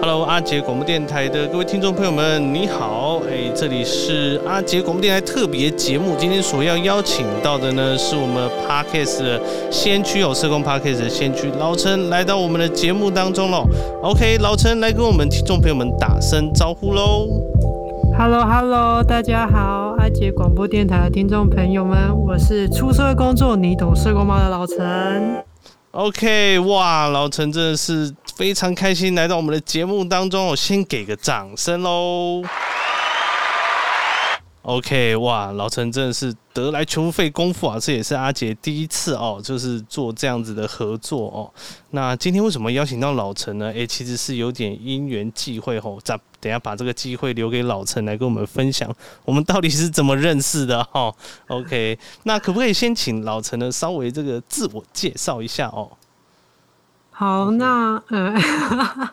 [0.00, 3.20] Hello，阿杰广播电台的各位听众朋友们，你好！
[3.28, 6.14] 哎，这里是阿杰广播电台特别节目。
[6.16, 9.38] 今天所要邀请到的呢，是我们 parkas 的
[9.70, 13.66] 先驱哦，社工 parkas 的先驱老陈来到我们的节目当中喽。
[14.02, 17.28] OK，老陈来跟我们听众朋友们打声招呼喽。
[18.16, 25.49] ！Hello，Hello，大家好，阿杰广播电台的听众朋友们，我是出社会工作你懂社工吗的老陈。
[25.92, 32.42] OK，哇，老陈真的是非常开心来到我们的节目当中，我先给个掌声喽。
[34.62, 37.78] OK，哇，老陈真的是得来全不费功夫啊！
[37.80, 41.50] 这也是阿杰第一次哦，就是做这样子的合作哦。
[41.92, 43.72] 那今天为什么邀请到老陈呢？
[43.72, 45.98] 诶，其实是有点因缘际会哦。
[46.04, 51.10] 咱等下把这个机会留给老陈来跟我们分享，我们到底是怎么认识的哈
[51.48, 55.90] ？OK，那可不可以先请老陈呢稍微这个自我介绍一下哦？
[57.20, 58.34] 好那呃，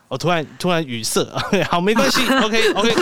[0.07, 1.21] 我 突然突然语塞。
[1.69, 2.95] 好，没关系， OK OK，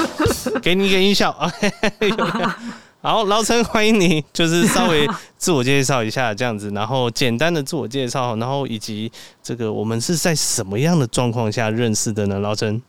[0.64, 2.12] 给你一个音效，OK，
[3.04, 9.12] 好，老陈欢迎你，就是稍微自我介绍一下这样子，然后简单的自我介绍，然后以及
[9.44, 12.40] 这个我们是在什么样的状况下认识的呢？
[12.40, 12.82] 老陈，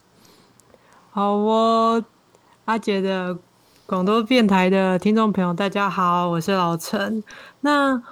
[1.11, 2.03] 好，我
[2.65, 3.37] 阿杰的
[3.85, 7.23] 广东电台的听众朋友，大家好，我是老陈，
[7.61, 8.03] 那。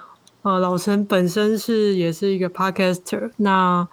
[0.45, 3.87] 呃，老陈本身是也是一个 podcaster，那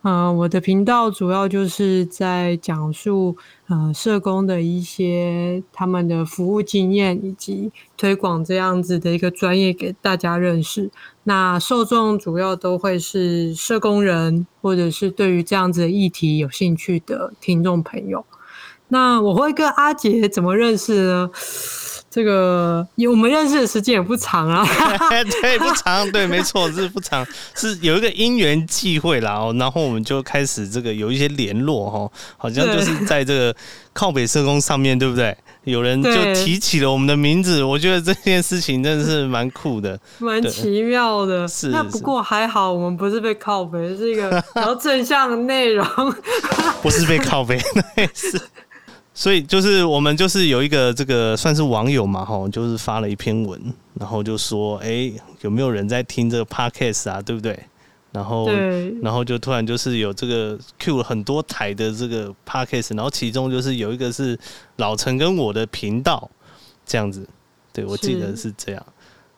[0.00, 10.90] 呃，我的频道主要就是在讲述呃社工的一些他们的服务经验，以及推广这样子的一个专业给大家认识。
[11.24, 18.24] 那受众主要都会是社工人，或者是对于这样子的议题有兴趣的听众朋友。
[18.90, 21.30] 那我会跟阿杰怎么认识呢？
[22.10, 24.66] 这个我们认识的时间也不长啊，
[25.42, 33.54] 对，不长，对，没错，是不长，是有一个因缘际会啦，哦，然后我们就开始这个有一些联络哈，好像就是在这个
[33.92, 35.36] 靠北社工上面对不对？
[35.64, 41.46] 有人就提起了我们的名字，我觉得这件事情真的是蛮酷的，蛮奇妙的。
[41.46, 45.86] 是，那不过还好，我们不是被靠北，是一个 比较正向的内容，
[46.80, 48.40] 不是被靠北，那也是。
[49.18, 53.60] 所以就是我们就是有一个这个算是网友嘛，哈，就是发了一篇文，
[53.94, 57.58] 然后就说，哎、欸，有没有人在听这个 podcast 啊，对不对？
[58.12, 58.48] 然后，
[59.02, 64.38] 然后就突然就是有这个 Q 了很多台的这个 podcast，然后其中就是有一个是
[64.76, 66.30] 老陈跟我的频道
[66.86, 67.28] 这样子，
[67.72, 68.86] 对，我记得是这样。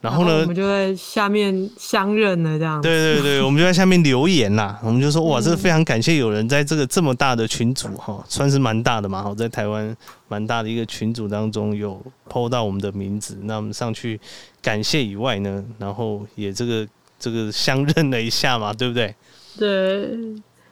[0.01, 2.81] 然后呢，我们就在下面相认了，这样。
[2.81, 4.81] 对对对，我们就在下面留言啦。
[4.83, 9.95] 我们就说，哇，这个非常感谢有人在这个这么大的群组哈，算是蛮大的嘛，哈，在台湾
[10.29, 12.01] 蛮大的一个群组当中有
[12.31, 14.19] po 到我们的名字，那我们上去
[14.63, 19.15] 感谢以外呢，然后也这个这个相认了一下嘛，对不对？
[19.59, 20.19] 对，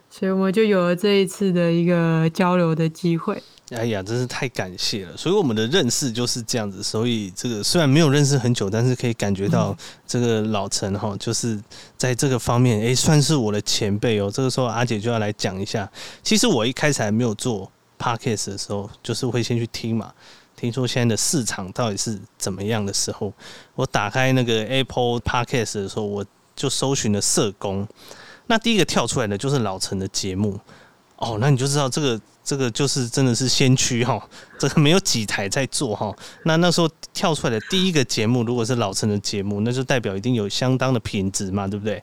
[0.09, 3.39] 所以我们就有了这一次的一个交流的机会。
[3.71, 5.15] 哎呀，真是太感谢了！
[5.15, 6.81] 所以我们的认识就是这样子。
[6.81, 11.61] 所以这个虽然没有认识很久，但是可以感觉到这个老陈哈，就是
[11.95, 14.31] 在这个方面，哎，算是我的前辈哦。
[14.33, 15.87] 这个时候阿姐就要来讲一下。
[16.23, 20.11] 其实我一开始还没有做 podcast 的时候，就是会先去听嘛，
[20.55, 23.31] 听说现在的市场到底是怎么样的时候，
[23.75, 26.25] 我打开那个 Apple Podcast 的时候，我
[26.55, 27.87] 就搜寻了社工。
[28.47, 30.59] 那第一个跳出来的就是老陈的节目
[31.17, 32.19] 哦，那你就知道这个。
[32.49, 34.19] 这个就是真的是先驱哈，
[34.57, 36.11] 这个没有几台在做哈。
[36.45, 42.01] 那那时候跳出来的第一个节目，如果是老陈的节目，那就代表一定有相当的品质嘛，对不对？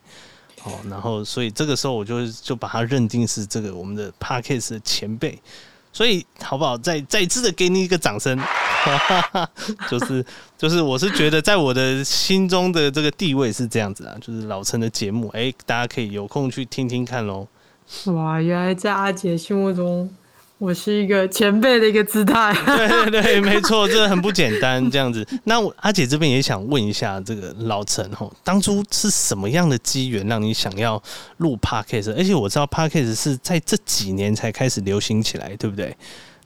[0.62, 5.36] 哦，然后所以这个时候我就就把它认定是这个我们的 Podcast 的前辈。
[5.92, 6.78] 所以好不好？
[6.78, 8.38] 再再次的给你一个掌声，
[9.90, 10.24] 就是
[10.56, 17.48] 就是我是觉得在我的心中的这个地位是这样子啊，就是老陈的节目，哎，大家可以有空去听听看喽。
[18.12, 20.08] 哇，原来在阿杰心目中。
[20.58, 25.26] 我是一个前辈的一个姿态， 对对对，没错，这很不简单，这样子。
[25.44, 31.02] 那我阿姐这边也想问一下，这个老陈吼，当初是什么样的机缘让你想要
[31.36, 32.14] 录 Podcast？
[32.16, 35.94] 而且我知道 Podcast 是在这几年才开始流行起来，对不对？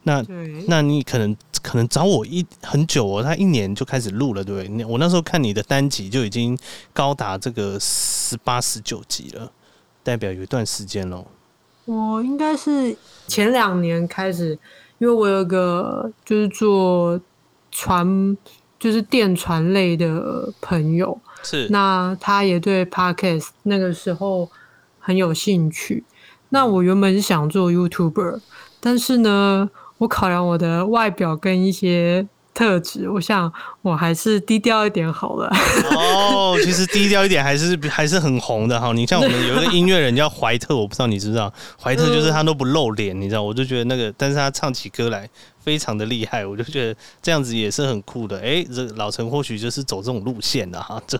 [0.03, 0.21] 那
[0.67, 4.83] 那你可能可能找我一很久哦，他一年就开始录了，对不对？
[4.83, 6.57] 我那时候看你的单集就已经
[6.91, 9.49] 高达这个十八十九集了，
[10.03, 11.25] 代表有一段时间喽。
[11.85, 12.95] 我应该是
[13.27, 14.57] 前两年开始，
[14.99, 17.19] 因为我有个就是做
[17.71, 18.37] 船，
[18.79, 24.49] 就是电船类的朋友，是那他也对 Podcast 那个时候
[24.99, 26.03] 很有兴趣。
[26.49, 28.39] 那我原本是想做 YouTuber，
[28.79, 33.51] 但是呢，我考量我的外表跟一些特质，我想
[33.81, 35.49] 我还是低调一点好了。
[35.95, 38.91] 哦，其实低调一点还是 还是很红的哈。
[38.93, 41.51] 你像我们有一个音乐人叫怀特，我不知道你知不知道，
[41.81, 45.29] 怀特就是他都不露脸，你知道，我就觉得那个，但是他唱起歌来
[45.63, 48.39] 非常的厉害，我就觉得这样子也是很酷的。
[48.39, 51.19] 哎，这老陈或许就是走这种路线的哈，真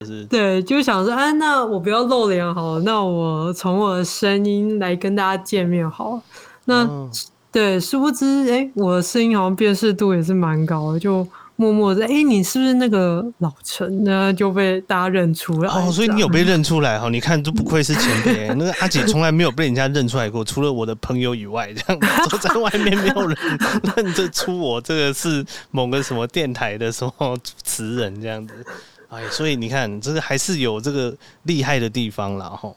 [0.00, 6.22] 就是对，就想说，哎，那我不要露脸好了，那我从我的声音来跟大家见面好了，
[6.64, 6.86] 那。
[6.86, 7.10] 哦
[7.54, 11.24] 对，殊不知，哎、欸，我的声音好像辨识度也是蛮高的，就
[11.54, 14.34] 默默的，哎、欸，你是不是那个老陈呢？
[14.34, 15.70] 就被大家认出来。
[15.70, 17.08] 哦，所以你有被认出来哈？
[17.08, 18.48] 你看，都不愧是前辈。
[18.56, 23.38] 那个阿姐从来没有被人家认出来过，除了我的朋友以外，这样走在外面没有人
[23.94, 28.52] 认得出我这个是某个什么电台的什么主持人这样子。
[29.10, 32.46] 哎，所以你看，这个还是有这个厉害的地方啦。
[32.46, 32.68] 哈。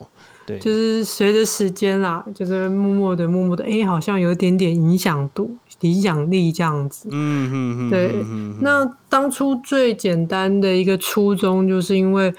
[0.48, 7.10] 对，就是随着时间啦，就是默默的、默默的，哎、欸，好像有一点点影响度、影响力这样子。
[7.12, 7.90] 嗯嗯嗯。
[7.90, 8.16] 对，
[8.62, 12.34] 那当初最简单的一个初衷，就是因为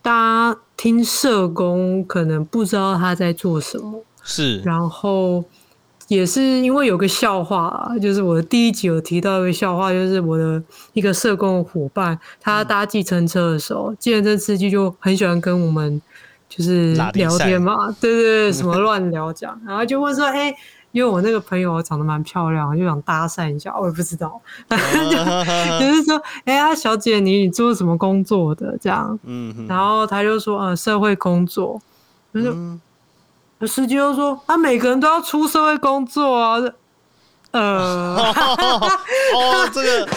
[0.00, 4.60] 大家听社工可能不知道他在做什么，是。
[4.60, 5.44] 然后
[6.08, 10.62] 也是因为有个笑话，就是我的第一集有提到一个笑话，就是我的
[10.94, 16.00] 一个社工的伙伴，他搭计程车的时候，计程车司机就很喜欢跟我们。
[16.54, 20.56] 就是聊天嘛，对对对，什么 乱聊讲，然后就问说，哎、欸，
[20.90, 24.38] 因为我那个朋友长得蛮漂亮，就想搭讪一下，我也不知道，
[24.68, 28.76] 就是说，哎、欸、呀，小姐你，你做什么工作的？
[28.78, 31.80] 这样，嗯，然后他就说，呃，社会工作，
[32.34, 32.52] 就是，
[33.66, 36.58] 司机就说，啊，每个人都要出社会工作啊。
[37.52, 38.16] 呃，
[39.34, 40.08] 哦，这个，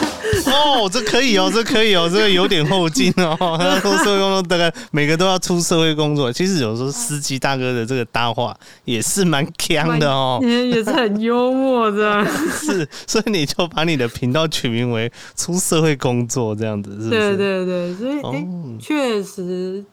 [0.51, 3.35] 哦，这可以哦，这可以哦，这个有点后劲哦。
[3.59, 8.55] 他说社会工作大概每个都要出社会工作，其实有时候司机大哥的这个搭话
[8.85, 12.25] 也是蛮强的哦，也也是很幽默的。
[12.57, 17.09] 是，所以你就把你的频道取名为“出社会工作”这样子，是不是？
[17.09, 18.47] 对对对，所以哎，
[18.79, 19.83] 确实，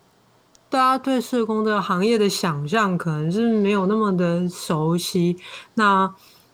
[0.71, 5.37] 大家对社工这个行业的想象可能是没有那么的熟悉。
[5.75, 6.09] 那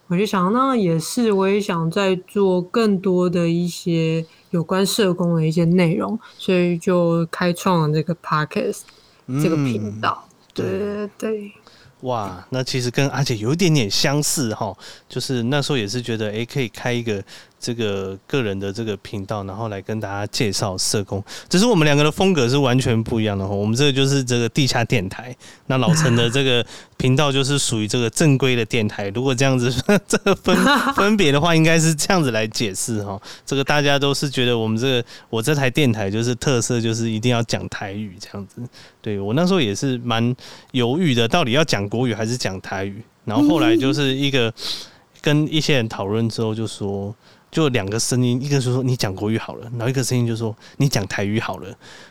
[0.08, 8.81] 我就想，那也是，我也想再做更多的一些有关社工的一些内容，所以就开创了这个 podcast、
[9.26, 10.26] 嗯、这个频道。
[10.52, 11.52] 对对对。
[12.02, 14.76] 哇，那其实跟阿姐有一点点相似哈，
[15.08, 17.22] 就是那时候也是觉得，哎，可以开一个。
[17.60, 23.52] 这个个人的这个频道，然后来跟大家介绍社工，只是我们两个的风格是完全不一样的哈。
[23.52, 26.64] 我们这个就是这个地下电台，那老陈的这个
[26.96, 29.08] 频道就是属于这个正规的电台。
[29.08, 29.72] 如果这样子
[30.06, 30.56] 这个分
[30.94, 33.20] 分别的话，应该是这样子来解释哈。
[33.44, 38.62] 这个大家都是觉得我们这个我这台电台就是特色，就是一定要讲台语这样子。
[39.02, 40.34] 对，我那时候也是蛮
[40.70, 43.02] 犹豫的，到底要讲国语还是讲台语。
[43.25, 44.52] 然后后来就是一个
[45.20, 47.12] 跟一些人讨论之后，就说。
[47.58, 51.66] 就两个声音，一个就说你讲国语好了，然后一个声音就说你讲台语好了。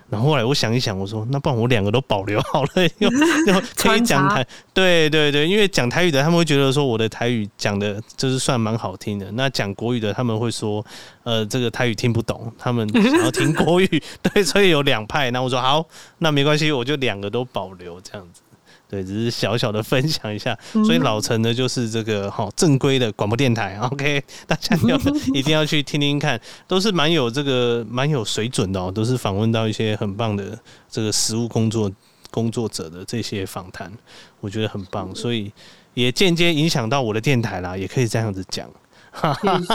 [0.09, 4.45] 然后后来我想一想，我说那不然我两个都保留好了，又又可以讲台。
[4.73, 9.31] 对对 对，因为讲台语的他们会觉得说我的台语讲的就是算蛮好听的。
[9.31, 10.85] 那讲国语的他们会说，
[11.23, 14.03] 呃，这个台语听不懂，他们想要听国语。
[14.21, 15.31] 对，所以有两派。
[15.31, 15.85] 那我说好，
[16.17, 18.41] 那没关系，我就两个都保留这样子。
[18.89, 24.97] 对，只是小小的分享一下，所以老陈呢就是这个哈正规的广播电台，OK， 大家要
[25.35, 30.57] 一定要去听听看，都是蛮有这个蛮有水准的哦，都是访问到一些很棒的
[30.89, 31.91] 这个实务工作
[32.31, 33.91] 工作者的这些访谈，
[34.39, 35.51] 我觉得很棒，所以
[35.93, 38.69] 也间接影响到我的电台啦，也可以这样子讲，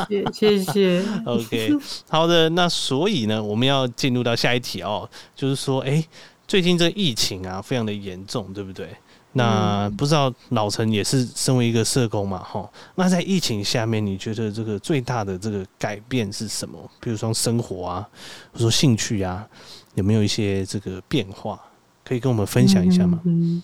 [0.08, 1.70] 谢谢谢谢，OK，
[2.08, 6.02] 好的，那所以呢，我们要进入到下一题哦，就是说，哎。
[6.44, 8.86] 最近这疫情啊，非常的严重，对不对？
[9.34, 12.68] 那不知道老陈也是身为一个社工嘛，哈。
[12.96, 16.78] 那在疫情下面，你觉得这个最大的这个改变是什么？
[17.00, 18.06] 比如说生活啊，
[18.52, 19.46] 或者说兴趣啊，
[19.94, 21.58] 有没有一些这个变化？
[22.04, 23.20] 可以跟我们分享一下吗？
[23.24, 23.62] 嗯，嗯，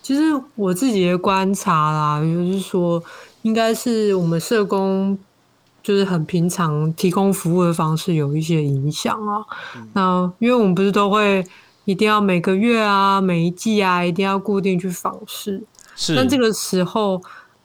[0.00, 0.22] 其实
[0.54, 3.02] 我自己的观察啦，就是说，
[3.42, 5.18] 应该是我们社工
[5.82, 9.44] 就是很平常提供服务的方式有一些影响啊。
[9.76, 11.44] 嗯，那因为我们不是都会。
[11.84, 15.62] 一定要每个月啊，每一季啊，一定要固定去访视。
[15.96, 16.14] 是。
[16.14, 17.20] 但这个时候，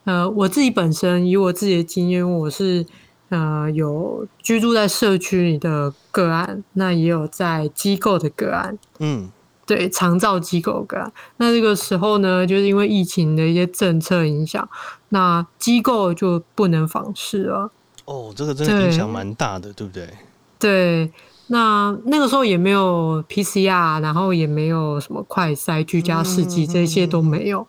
[0.06, 2.86] 呃，我自己本身以我自己的经验，我是
[3.30, 8.78] 呃有居住在社区里的个案，那也有在机构的个案。
[9.00, 9.30] 嗯，
[9.66, 11.12] 对，长照机构个案。
[11.38, 14.68] 那这个时候呢，就是因为疫情的一些政策影响，
[15.10, 17.72] 那机构就不能访视了。
[18.06, 20.10] 哦，这个真的影响蛮大的，对，对不对？
[20.58, 21.12] 对。
[21.48, 27.66] 那那个时候也没有 PCR，然后也没有什么快筛、居家试剂，这些都没有。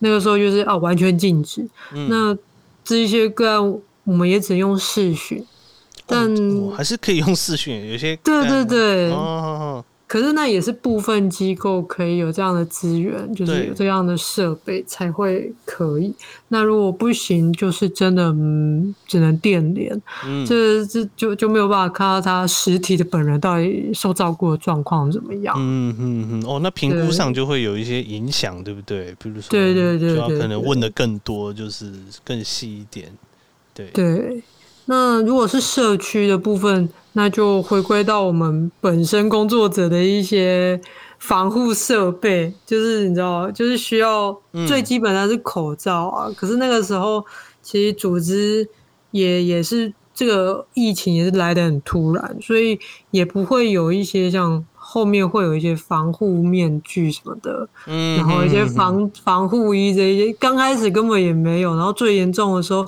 [0.00, 1.66] 那个时候就是啊，完全禁止。
[2.08, 2.36] 那
[2.84, 5.44] 这些个案，我们也只能用视讯。
[6.04, 9.10] 但、哦、还是可以用视讯，有些对对对。
[10.12, 16.12] 可是那也是部分机构可以有这样的资源，就是有这样的设备才会可以。
[16.48, 25.56] 那如果不行，就是真的嗯，只能电联，嗯，这这就就没有办法看到他实体的本人到底受照顾的状况怎么样。
[25.58, 26.44] 嗯嗯嗯。
[26.46, 29.16] 哦，那评估上就会有一些影响，对不对？
[29.18, 31.90] 比如说，对对对，就要可能问的更多，就是
[32.22, 33.10] 更细一点。
[33.72, 34.42] 对对。
[34.86, 40.80] 那如果是社区的部分，那就回归到我们本身工作者的一些
[41.18, 44.36] 防护设备，就是你知道，就是需要
[44.66, 46.26] 最基本的是口罩啊。
[46.28, 47.24] 嗯、可是那个时候，
[47.62, 48.68] 其实组织
[49.12, 52.78] 也也是这个疫情也是来的很突然，所以
[53.10, 62.84] 也不会有一些像后面会有一些防护面具什么的，嗯，然后一些防防护衣这些，刚开始根本也没有，然后最严重的时候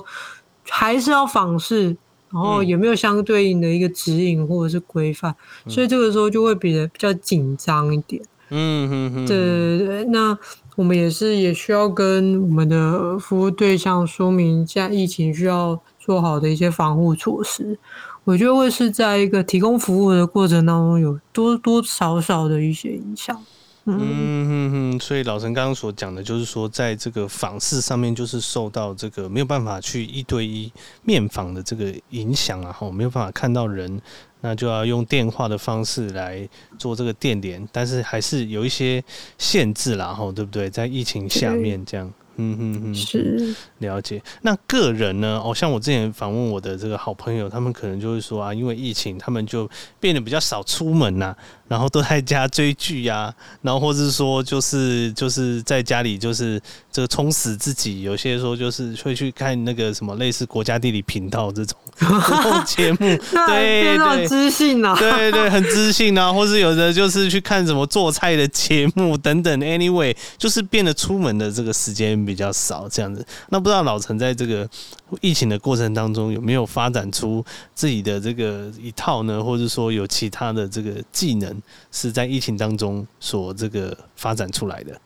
[0.69, 1.97] 还是要访视。
[2.31, 5.33] 然后有没有相对应的一个指引或者是规范？
[5.63, 8.21] 嗯、所以这个时候就会比较比较紧张一点。
[8.49, 9.37] 嗯嗯嗯，对
[9.77, 10.05] 对对。
[10.05, 10.37] 那
[10.75, 17.79] 我们也是也需要跟我们的服务对象说明，现在疫情需要做好的一些防护措施。
[18.25, 23.39] 我觉得会是在一个提供服务的过程当中，有多多少少的一些影响。
[23.87, 30.71] 嗯哼哼，所以老陈刚刚所讲的，就是说，在这个访视上面，就是受到这个没有办法去一对一
[31.03, 34.01] 面访的这个影响啊，吼，没有办法看到人，
[34.41, 36.49] 那就要用电话的方式来
[36.79, 39.03] 做这个电联，但是还是有一些
[39.37, 40.67] 限制啦，吼，对不对？
[40.67, 42.11] 在疫情下面这样。
[42.37, 44.21] 嗯嗯，是了解。
[44.41, 45.41] 那个人呢？
[45.43, 51.37] 哦，像我之前访问我的这个好朋友，他们可能就会说啊，因为疫情，他们就变得比较少出门呐、啊，
[51.67, 56.61] 然后都在家追剧呀、啊，然后或者是说就是就是在家里就是
[56.91, 58.01] 这个充实自己。
[58.01, 61.77] 有些说就是会去看那个什么类似国家地理频道这种
[62.65, 69.59] 节目，对对，知性啊，对对，很知性啊，或是有的就是去看什么做菜的节目等等。
[69.59, 72.15] Anyway，就是变得出门的这个时间。
[72.25, 74.67] 比较少这样子，那不知道老陈在这个
[75.21, 79.43] 疫情的过程当中有没有发展出自己的这个一套呢？
[79.43, 81.61] 或者说有其他的这个技能
[81.91, 84.99] 是在疫情当中所这个发展出来的？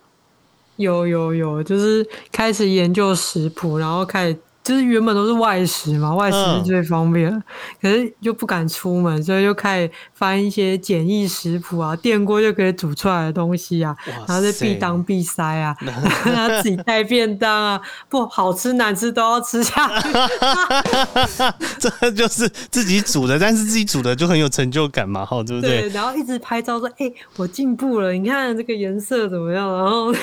[0.78, 4.38] 有有有，就是开始研究食谱，然后开始。
[4.70, 7.44] 就是原本都是外食嘛，外食是最方便，嗯、
[7.82, 13.98] 可是又不敢出门，所以就开始翻一些简易食谱啊，电锅就可以煮出来的东西啊，
[14.28, 15.76] 然后再必当必塞啊，
[16.24, 20.10] 然后自己带便当啊，不好吃难吃都要吃下去。
[22.00, 25.82] 这就是自己煮的，但是自己煮的就很有成就感嘛，哈，对不对？
[25.82, 29.68] 对，然后一直拍照说，哎、欸，我进步了，你看这个颜色怎么样？
[29.76, 30.14] 然后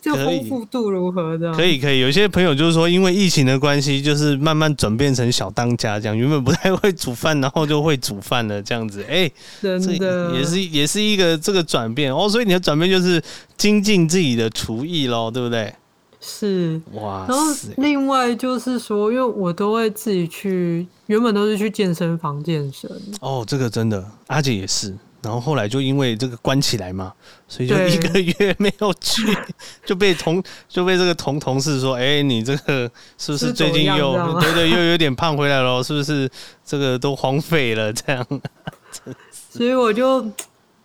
[0.00, 1.52] 就丰富度如何的？
[1.52, 3.41] 可以可以，有些朋友就是说，因为疫情。
[3.46, 9.02] 的关系就是慢慢转变成小当家这样，原本不太会煮饭，然后就会煮饭了这样子。
[9.02, 12.28] 哎、欸，真的也是也是一个这个转变哦。
[12.28, 13.22] 所以你的转变就是
[13.56, 15.74] 精进自己的厨艺喽，对不对？
[16.20, 17.26] 是哇。
[17.28, 17.42] 然后
[17.78, 22.90] 另外就是说，因为我都会自己去，原本都是去健身房健身。
[23.20, 24.94] 哦，这个真的，阿姐也是。
[25.22, 27.12] 然后后来就因为这个关起来嘛，
[27.46, 29.22] 所以就一个月没有去，
[29.86, 35.80] 就被同就被这个同同事说：“哎，你这个是不是最近又 对对又有点胖回来了？
[35.80, 36.28] 是不是
[36.64, 37.92] 这个都荒废了？
[37.92, 38.26] 这样。
[39.30, 40.26] ”所以我就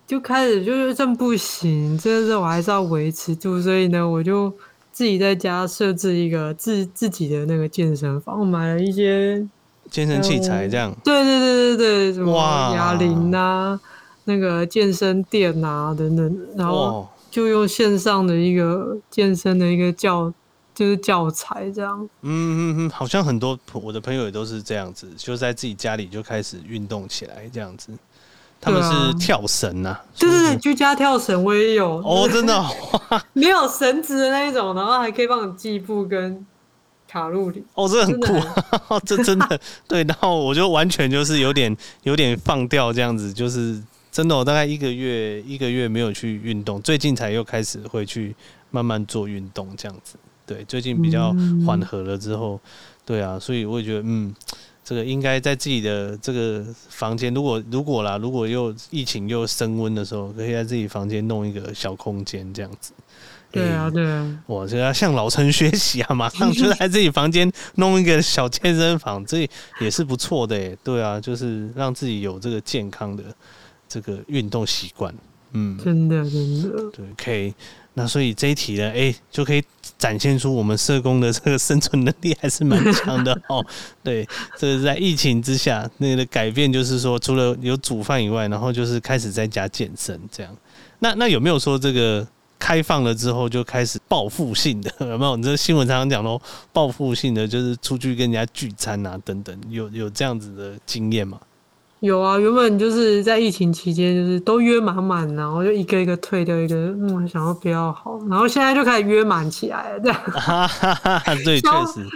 [0.05, 3.59] 就开始就是这不行，这个是我还是要维持住。
[3.59, 4.53] 所以呢，我就
[4.91, 9.43] 自己在家设置一个自自己的那个健身房，我买了一些
[9.89, 10.95] 健身器材，这样。
[11.03, 13.79] 对对对对对，什么哑铃啊。
[14.27, 20.31] 那个健身店啊等等，然后就用线上的一个健身的一个教，
[20.75, 21.97] 就是教材这样。
[22.23, 27.93] 嗯嗯嗯，好像很多我的朋友也都是这样子，就在自己家里就开始运动起来这样子。
[28.59, 32.03] 他们是跳绳呐、啊，对对对，居家跳绳我也有。
[32.03, 32.69] 哦，真的、哦，
[33.31, 36.45] 没有绳子的那一种，然后还可以帮你计步跟
[37.07, 37.63] 卡路里。
[37.75, 38.33] 哦，这很酷，
[39.05, 39.57] 这真的
[39.87, 40.03] 对。
[40.03, 43.81] 然后我就完全就是有点有点放掉这样子，就是。
[44.17, 48.35] 真的，我大概一个月一个月没有去运动，最近才又开始会去
[48.71, 50.15] 慢慢做运动这样子。
[50.43, 51.31] 对，最近比较
[51.63, 52.59] 缓和了之后，
[53.05, 54.33] 对啊，所以我也觉得，嗯，
[54.83, 62.93] 这个应该在自己的这个房间，如果如果啦，如果又疫情又升温的时候，可以在自己房间弄一个小空间这样子。
[63.51, 69.47] 对啊，对啊，我就要向老陈学习啊，马上就在自己房间弄一个小健身房，这
[69.79, 70.75] 也是不错的耶。
[70.83, 73.23] 对啊，就是让自己有这个健康的。
[73.87, 75.13] 这个运动习惯，
[75.51, 77.53] 嗯，真的真的，对，可以。
[77.93, 79.63] 那所以这一题呢，哎，就可以
[79.97, 83.65] 展现出我们社工的这个生存能力还是蛮强的哦。
[84.03, 84.23] 对，
[84.55, 90.55] 这是在疫情之下，那个改变就是说，除了有煮饭以外，然后就是开始在家健身这样。
[90.99, 92.27] 那那有没有说这个
[92.59, 94.93] 开放了之后就开始报复性的？
[95.01, 95.35] 有没有？
[95.35, 96.39] 你这新闻常常讲说
[96.71, 101.39] 报复性的，就是出去跟人家聚餐啊等等，有有这样子的经验吗？
[101.99, 110.21] 有啊，原本就是在疫情期间，就是都约满满，然后就一个一个退掉一个，嗯，想要比较好，然后现在就开始约满起来了，这样。
[111.43, 112.07] 对，确实，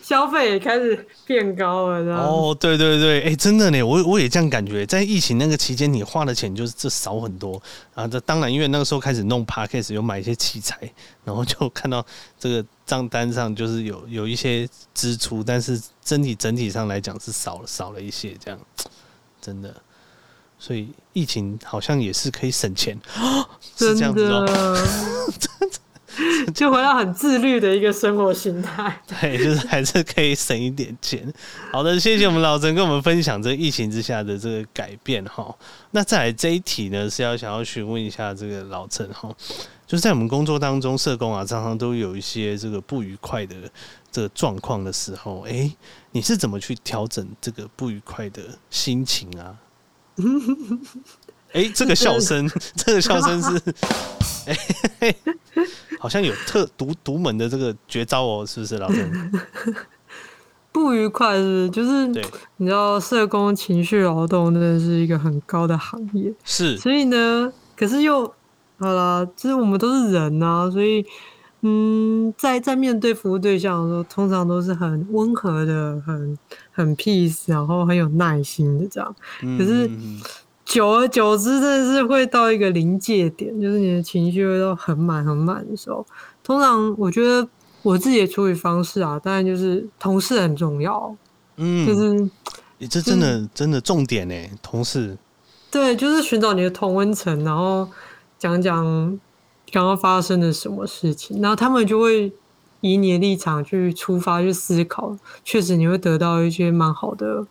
[0.00, 2.20] 消费也开始变高了，这样。
[2.20, 7.60] 哦，对对对，哎、欸，真的呢，我我也这样感觉，在疫情那个期间，你花的钱就是这少很多
[7.94, 8.06] 啊。
[8.06, 10.78] 这当然，因为那个时候开始弄 Podcast，有买一些器材，
[11.24, 12.06] 然后就看到
[12.38, 18.60] 这个账单上就是有有一些支出，但是整体整体上来讲是少了少了一些这样。
[19.40, 19.74] 真的，
[20.58, 22.98] 所以疫情好像也是可以省钱，
[23.76, 24.86] 是这样子的，
[26.52, 29.00] 就回到很自律的一个生活心态。
[29.20, 31.32] 对，就是还是可以省一点钱。
[31.70, 35.54] 好的，谢谢我们老陈跟我们分享这疫情之下的这个改变哈。
[35.92, 39.32] 那再来这一题呢，是要想要询问一下这个老陈哈，
[39.86, 43.54] 就是在我们工作当中，社工啊，常常都有一些这个不愉快的
[44.10, 45.76] 这个状况的时候，哎、欸。
[46.10, 49.54] 你是怎么去调整这个不愉快的心情啊？
[51.52, 53.74] 哎、欸，这个笑声， 这个笑声是，
[54.46, 54.56] 哎、
[55.00, 55.16] 欸，
[56.00, 59.32] 好像有特独独门的这个绝招哦，是不是老陈？
[60.72, 62.24] 不愉快是，就是对
[62.56, 68.26] 你知道，社工情绪劳动真的是一个很高的行业，是，所以呢，可是又
[68.78, 71.04] 好啦，就是我们都是人啊，所以。
[71.62, 76.38] 嗯，在在面对服务对象的时候，通常都是很温和的，很
[76.70, 79.16] 很 peace，然后很有耐心的这样。
[79.40, 79.90] 可是
[80.64, 86.06] 久而久之，真的是会到一个临界点，就是你的情绪会到很满很满的时候。
[86.44, 87.48] 通常我觉得
[87.82, 91.12] 我自己的处理方式啊，当然就是同事很重要。
[91.56, 92.12] 嗯，就是
[92.78, 95.18] 你这真的真的重点呢，同事。
[95.72, 97.88] 对，就是寻找你的同温层，然后
[98.38, 99.18] 讲讲。
[99.70, 101.40] 刚刚发生了什么事情？
[101.40, 102.32] 然后他们就会
[102.80, 107.46] 以你的立场去出发去思考，确实你会得到一些蛮好的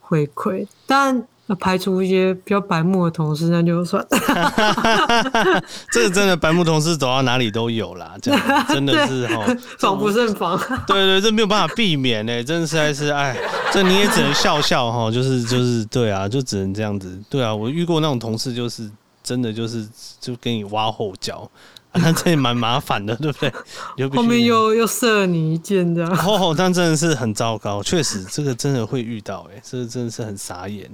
[0.00, 0.66] 回馈。
[0.86, 1.26] 但
[1.58, 4.06] 排除一些比较白目的同事，那就算。
[5.90, 9.44] 这个真的白目同事走到哪里都有啦，这样 真的是 哈，
[9.78, 10.56] 防不胜防。
[10.86, 13.36] 对，对对，这没有办法避免呢，真的实在是哎，
[13.72, 17.20] 这你也只能笑笑哈，就是就是对啊，就只能这样子。
[17.28, 18.88] 对啊，我遇过那种同事就是。
[19.30, 19.86] 真的就是
[20.18, 21.48] 就给你挖后脚，
[21.94, 24.08] 那、啊、这也蛮麻烦的， 对不对？
[24.08, 26.10] 后面又又射你一箭，这样。
[26.26, 30.90] 哦，但真的是很糟糕，确实这个真的会遇到，哎，这个真的是很傻眼。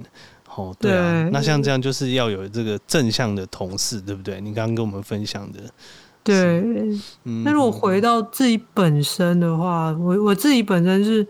[0.55, 1.23] 哦，对啊。
[1.23, 4.39] 对，那像这样就是要有这个正向的同事，对不对？
[4.39, 5.59] 你刚刚跟我们分享的。
[6.23, 6.61] 对，
[7.23, 7.43] 嗯。
[7.43, 11.21] 那如果回到自己本身的话，我我自己本身是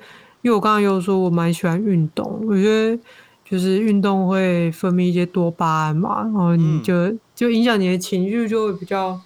[0.41, 2.99] 因为我刚刚有说我蛮喜欢运动，我觉得。
[3.49, 9.19] 就是运动会分泌一些多巴胺嘛，然后你就、嗯、就影响你的情绪，就会比较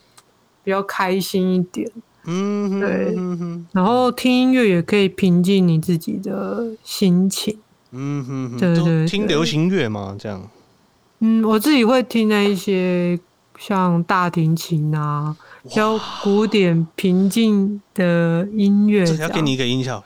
[0.63, 1.89] 比较开心一点。
[2.25, 3.15] 嗯，对。
[3.71, 7.57] 然后听音乐也可以平静你自己的心情。
[7.91, 9.07] 嗯哼，对对对。
[9.07, 10.15] 听流行乐嘛？
[10.19, 10.47] 这样？
[11.19, 13.19] 嗯，我自己会听那一些
[13.57, 19.03] 像大提琴啊，比较古典平静的音乐。
[19.17, 20.03] 要给你一个音效。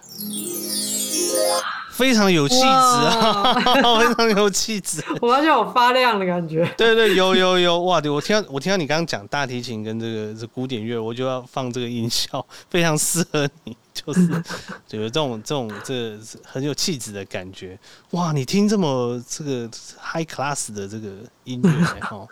[1.96, 5.02] 非常有气质啊， 非常有气质。
[5.22, 6.70] 我发现我发亮的感觉。
[6.78, 8.02] 对对，有有有哇！
[8.02, 14.28] 对我听到我听到你刚刚讲大提琴跟这个这古典乐，我就要放这个音效， 非常适合你，就是
[14.86, 17.80] 就有这种这种这个很有气质的感觉。
[18.10, 19.70] 哇，你听这么这个
[20.04, 21.08] high class 的这个
[21.46, 22.28] 音乐哈，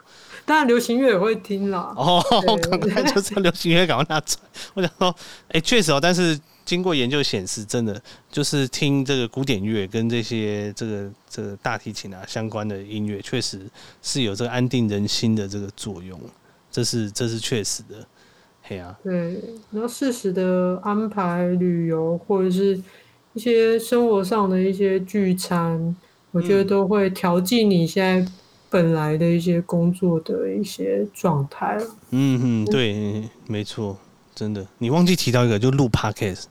[0.45, 1.93] 当然流行乐也会听啦。
[1.95, 2.21] 哦，
[2.69, 4.49] 刚才就是流行乐赶快拿出来。
[4.73, 5.15] 我想说，
[5.53, 6.37] 哎，确实哦，但是。
[6.65, 13.61] 经过研究显示，真的就是听这个古典乐跟这些这个这个大提琴啊相关的音乐，确实
[14.01, 16.19] 是有这个安定人心的这个作用，
[16.71, 18.05] 这是这是确实的。
[18.65, 22.81] 嘿啊，对，然后适时的安排旅游或者是
[23.33, 25.93] 一些生活上的一些聚餐，
[26.31, 28.31] 我觉得都会调剂你现在
[28.69, 31.77] 本来的一些工作的一些状态。
[32.11, 33.97] 嗯哼，对，没错。
[34.35, 36.43] 真的，你忘记提到一个，就录 podcast，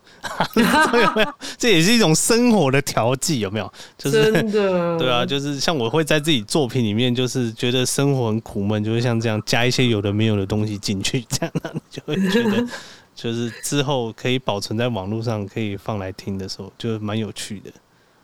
[0.55, 1.35] 有没有？
[1.59, 3.73] 这也是一种生活的调剂，有没有？
[3.99, 12.67] 就是真的， 对啊，就是像我会在自己作品里面，就是觉得生活很苦闷，就会像这样加一些有的没有的东西进去，这样你就会觉得，
[13.15, 17.71] 就是之后可以保存在网络上，可以放来听的时候，就蛮有趣的，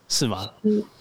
[0.08, 0.48] 是吗？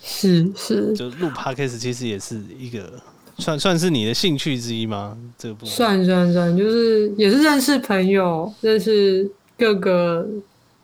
[0.01, 2.91] 是是，就录 podcast 其实也是一个。
[3.38, 5.17] 算算是你的兴趣之一吗？
[5.38, 10.28] 这个部分算算算，就是也是认识朋友，认识各个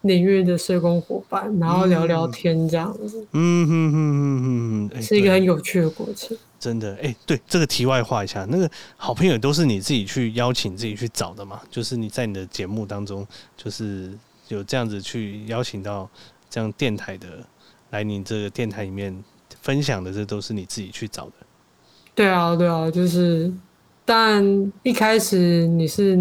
[0.02, 3.26] 领域的社工伙伴，然后聊聊天这样子。
[3.32, 6.38] 嗯哼哼哼哼哼，是一个很有趣的过程。
[6.60, 11.60] 真的，哎、欸，对，这个题外话一下，那个好朋友都是你自己去邀请、自己去找的嘛？
[11.70, 14.12] 就是你在你的节目当中，就是
[14.48, 16.10] 有这样子去邀请到
[16.50, 17.28] 这样电台的
[17.90, 19.14] 来你这个电台里面
[19.62, 21.34] 分享的，这都是你自己去找的。
[22.16, 23.52] 对啊，对啊，就是，
[24.06, 26.18] 但一开始你是。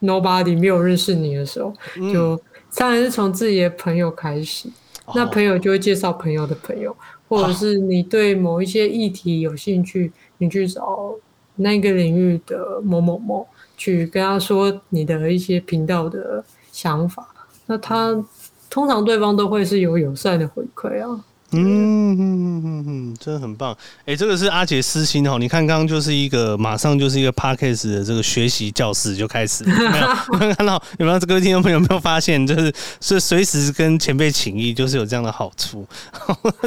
[0.00, 2.40] Nobody 没有认识你的时候，嗯、就
[2.76, 4.68] 当然是从自己的朋友开始，
[5.06, 6.96] 哦、那朋友就会介绍朋友的朋友，
[7.28, 11.12] 或者是你对某一些议题有兴趣，你去找
[11.56, 13.44] 那个领域的某某某，
[13.76, 17.34] 去跟他说你的一些频道的想法，
[17.66, 18.24] 那他
[18.70, 21.24] 通常对方都会是有友善的回馈啊。
[21.52, 23.72] 嗯嗯嗯嗯，真的很棒。
[24.00, 25.38] 哎、欸，这个是阿杰私心哦。
[25.38, 30.54] 你看，刚刚就是一个马上就是一个 parkes 的这个学习教室就开始，有没有？
[30.54, 30.82] 看到？
[30.98, 31.18] 有没有？
[31.18, 35.86] 这各位听众朋友有没有发现，就是是随时跟前辈请益，就是有这样的好处，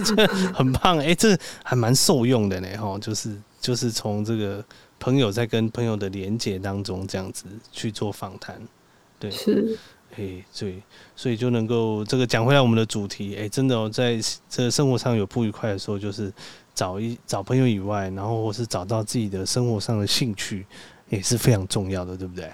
[0.04, 0.98] 这很棒。
[0.98, 2.68] 哎、欸，这还蛮受用的呢。
[2.80, 4.66] 哈，就是就是从这个
[5.00, 8.60] 朋友在跟朋友的连结当中，这样子去做访谈，
[9.20, 9.78] 对，是。
[10.18, 10.82] 哎，对，
[11.16, 14.20] 所以就能够这个讲回来我们的主题，哎，真的哦，在
[14.50, 16.32] 这生活上有不愉快的时候，就是
[16.76, 20.66] 找一找朋友以外，然后或是找到自己的生活上的兴趣，
[21.10, 22.52] 也是非常重要的，对不对？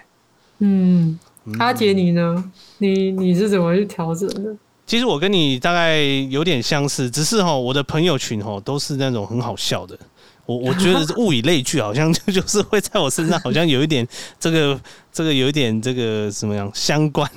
[0.60, 1.20] 嗯，
[1.60, 2.52] 阿杰你呢？
[2.78, 4.56] 你你是怎么去调整的？
[4.86, 9.98] 其实我跟你大概有点相似，只是哈，我的朋友群哈都是那种很好笑的。
[10.48, 14.08] 我我觉得物以类聚，好像 就就是会在我身上，好像有一点
[14.40, 14.80] 这个
[15.12, 17.30] 这个有一点这个怎么样相关？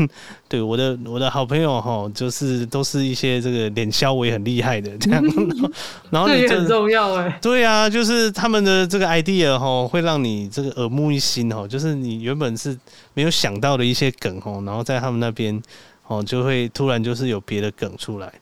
[0.48, 5.22] 对，我的我的好朋友哈，就是都是一些这个脸肖也很厉害的这样，
[6.08, 7.38] 然后你这很重要哎。
[7.42, 12.78] 对啊，就是他们的这个 idea 哈，会让你这个耳目一新哈，就是你原本是
[13.14, 15.60] 没有想到的一些梗哈，然后在他们那边
[16.06, 18.32] 哦，就会突然就是有别的梗出来。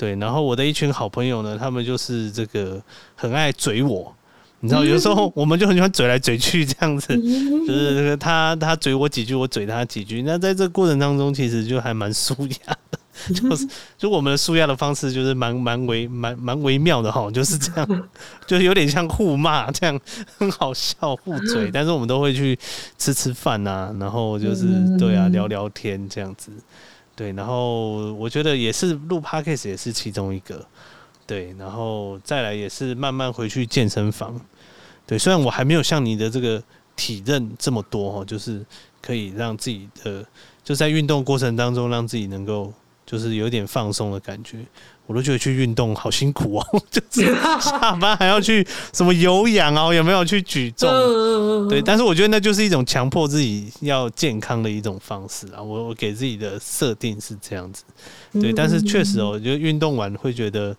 [0.00, 2.82] 对，然后我的一群好朋友呢，他们就是这个
[3.14, 4.10] 很爱嘴我，
[4.60, 7.08] 你知道，有时候我们就很喜欢嘴来嘴去这样子，
[7.68, 10.22] 就是这个他他嘴我几句，我嘴他几句。
[10.22, 12.98] 那在这个过程当中，其实就还蛮舒压的，
[13.34, 18.08] 就 是就我们的舒压的方式就是蛮蛮微蛮蛮微妙的哈，就是这样，
[18.48, 20.00] 就是有点像互骂这样，
[20.38, 22.58] 很好笑互嘴，但是我们都会去
[22.96, 24.64] 吃吃饭啊，然后就是
[24.98, 26.50] 对啊聊聊天这样子。
[27.14, 30.66] 对，然后我觉得也是录 Podcast 也是其中一个，
[31.26, 34.40] 对，然后再来也是慢慢回去健身房，
[35.06, 36.62] 对，虽然我还没有像你的这个
[36.96, 38.64] 体认这么多哈，就是
[39.02, 40.24] 可以让自己的
[40.64, 42.72] 就在运动过程当中让自己能够
[43.04, 44.58] 就是有点放松的感觉。
[45.10, 50.88] 我都觉得去运动好辛苦哦， 就是 下班还要去什么有氧啊，有没有去举重？
[51.68, 55.60] 对，但是我觉得那就是一种强迫自己要健康的一种方式啊。
[55.60, 57.82] 我我给自己的设定是这样子，
[58.34, 60.76] 对，但是确实哦，我觉得运动完会觉得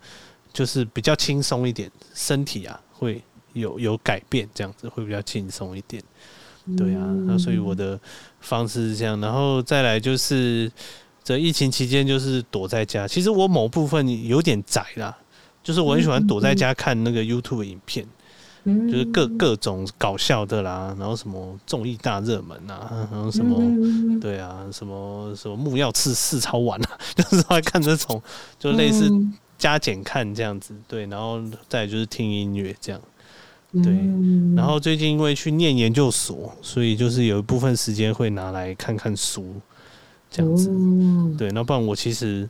[0.50, 6.02] 就是比较轻松一点，身体啊会有有改变，这样子会比较轻松一点。
[6.74, 8.00] 对啊，那所以我的
[8.40, 10.72] 方式是这样，然后再来就是。
[11.24, 15.16] 这疫情期间就是躲在家，其实我某部分有点宅啦，
[15.62, 18.04] 就是我很喜欢躲在家看那个 YouTube 影片，
[18.64, 28.20] 就是各各种搞笑的啦，然后什么综艺大热门啊，然后什么对啊，什么什么木曜次四超玩啊， 就是爱看这种，
[28.58, 29.08] 就类似
[29.56, 33.00] 加减看这样子，对，然后再就是听音乐这样，
[33.82, 33.92] 对，
[34.56, 39.54] 然后最近因为去念研究所，所以就是有一部分时间会拿来看看书。
[40.32, 40.70] 这样子，
[41.36, 42.48] 对，那不然我其实，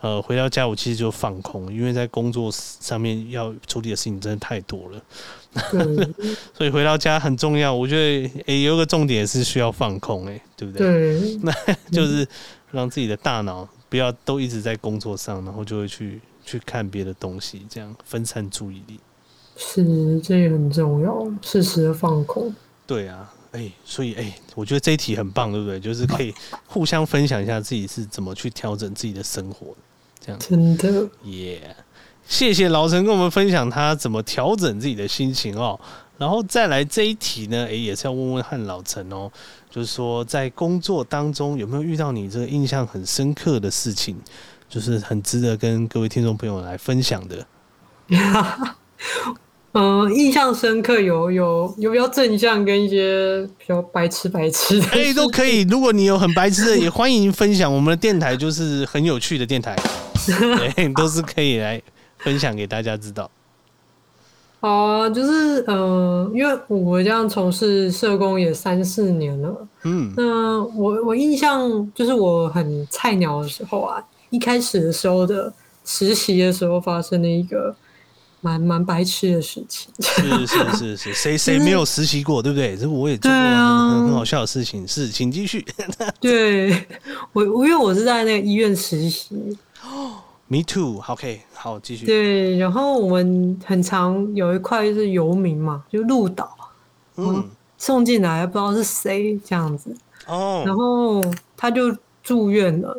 [0.00, 5.02] 呃，回到家我其实就放空，因为在工作上面要处理的事情真的太多了，
[6.52, 7.74] 所以回到家很重要。
[7.74, 10.86] 我觉得，诶、欸，有一个重点是需要放空，诶，对不对？
[10.86, 11.52] 对， 那
[11.90, 12.26] 就是
[12.70, 19.00] 让自己的大脑不要都一直在工作上，然后就会去去看别的东西，这样分散注意力。
[19.56, 22.54] 是，这也很重要，适时的放空。
[22.86, 23.32] 对啊。
[23.54, 25.78] 哎、欸，所以哎、欸，我觉得这一题很棒，对不对？
[25.78, 26.34] 就是可以
[26.66, 29.68] 互相分享一下自己是怎么去调整自己的生活，
[30.20, 31.62] 这样真的耶。
[31.64, 31.84] Yeah.
[32.26, 35.78] 谢谢老陈跟我们分享他怎么调整自己的心情哦。
[36.18, 39.30] 然后再来这一题呢，哎、欸，也是要问问汉老陈哦，
[39.70, 44.16] 就是说在工作当中有没有遇到你这个印象很深刻的事情，
[44.68, 47.46] 就是很值得跟各位听众朋友来分享的。
[49.76, 55.62] 嗯，印象深刻有有有比较正向跟一些比较白痴白痴的，哎，都可以。
[55.62, 57.72] 如果你有很白痴的，也欢迎分享。
[57.74, 59.74] 我们的电台就是很有趣的电台，
[60.76, 61.82] 对，都是可以来
[62.18, 63.28] 分享给大家知道。
[64.60, 75.52] 好啊，就是呃，因为我这样从事社工也三四年了，嗯，那我我印象就是我很菜鸟的时候啊，一开始的时候的
[75.84, 77.74] 实习的时候发生了一个
[78.44, 82.76] 蛮蛮白痴的事情，是是是是，谁谁没有实习过，对不对？
[82.76, 85.64] 这我也做过很很好笑的事情，是，请继续。
[86.20, 86.86] 对
[87.32, 89.34] 我我因为我是在那个医院实习。
[90.46, 91.02] Me too.
[91.08, 92.04] OK，好，继续。
[92.04, 96.54] 对，然后我们很常有一块是游民嘛，就鹿岛，
[97.16, 97.42] 嗯，
[97.78, 99.96] 送进来不知道是谁这样子。
[100.26, 100.62] 哦。
[100.66, 101.24] 然后
[101.56, 102.94] 他就住院了，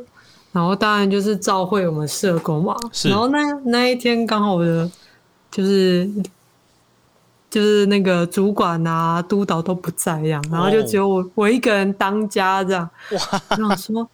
[0.52, 2.76] 然后当然就是召会我们社工嘛。
[2.92, 3.10] 是。
[3.10, 4.90] 然后那那一天刚好我的
[5.56, 6.10] 就是
[7.50, 12.90] 就是那个主管啊、督导都不在这样，然后就只有我、哦、我一个人当家这样。
[13.12, 13.42] 哇。
[13.58, 14.10] 然后说。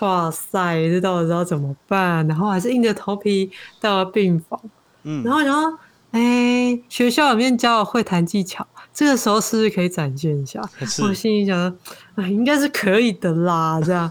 [0.00, 2.26] 哇塞，这到底要怎么办？
[2.26, 3.50] 然后还是硬着头皮
[3.82, 4.58] 到了病房。
[5.02, 5.70] 嗯，然后然后，
[6.10, 10.58] 哎、欸，学校里面教我会谈技巧，这个时候是不是可以展现一下？
[11.02, 11.76] 我心里想说，
[12.14, 14.10] 哎，应该是可以的啦，这样。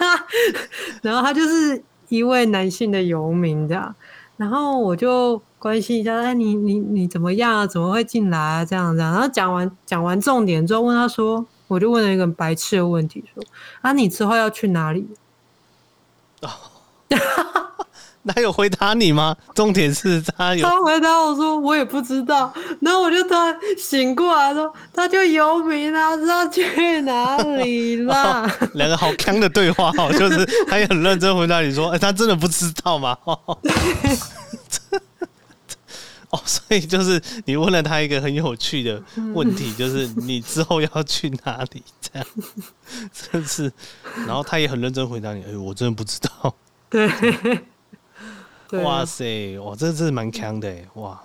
[1.00, 3.92] 然后他就是一位男性的游民，这样。
[4.36, 7.66] 然后我就关心一下，哎，你你你怎么样啊？
[7.66, 8.64] 怎么会进来啊？
[8.64, 9.12] 这样这样。
[9.12, 11.46] 然后讲完讲完重点之后，问他说。
[11.66, 13.42] 我就问了一个很白痴的问题，说
[13.80, 15.08] ：“啊，你之后要去哪里？”
[16.42, 16.50] 哦，
[18.32, 19.36] 他有回答你吗？
[19.54, 20.66] 重点是他有。
[20.66, 28.42] 他回答我说：“我也不知道。”然后我就突然醒过来说：“他就游民啊，知道去哪里啦。
[28.60, 33.38] 哦”两个好康的对话哦，就是他也很认真回答你说：“哎、欸，他真的不知道吗？”哦
[36.30, 39.00] 哦，所以就是你问了他一个很有趣的
[39.34, 41.82] 问题，就是你之后要去哪里？
[42.00, 42.26] 这样，
[43.12, 43.72] 真是，
[44.26, 45.44] 然后他也很认真回答你。
[45.44, 46.52] 哎，我真的不知道。
[46.90, 47.08] 对，
[48.82, 51.22] 哇塞，哇，这真是蛮强的，哇。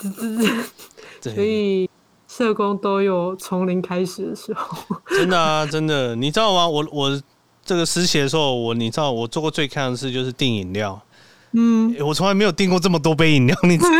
[1.22, 1.90] 所以
[2.28, 4.96] 社工都有从零开始的时候。
[5.10, 6.68] 真的啊，真的，你知道吗？
[6.68, 7.22] 我我
[7.66, 11.02] 这个实习的时候，我你知道我做过最看的事就是订饮料。
[11.54, 13.98] 嗯，我从来没有订过这么多杯饮料，你知道吗？